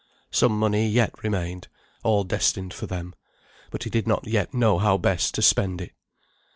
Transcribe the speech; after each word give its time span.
Some 0.31 0.57
money 0.57 0.89
yet 0.89 1.13
remained 1.23 1.67
all 2.03 2.23
destined 2.23 2.73
for 2.73 2.87
them, 2.87 3.13
but 3.69 3.83
he 3.83 3.91
did 3.91 4.07
not 4.07 4.25
yet 4.25 4.51
know 4.51 4.79
how 4.79 4.97
best 4.97 5.35
to 5.35 5.43
spend 5.43 5.79
it. 5.79 5.91